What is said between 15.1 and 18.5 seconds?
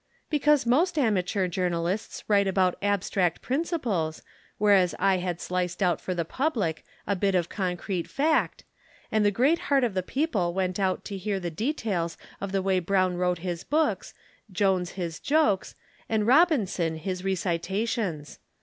jokes, and Robinson his recitations.